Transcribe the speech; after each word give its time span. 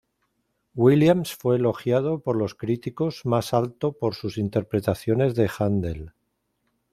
Williams 0.73 1.35
fue 1.35 1.57
elogiado 1.57 2.21
por 2.21 2.35
los 2.35 2.55
críticos 2.55 3.23
más 3.23 3.53
alto 3.53 3.91
por 3.93 4.15
sus 4.15 4.39
interpretaciones 4.39 5.35
de 5.35 5.47
Haendel. 5.59 6.13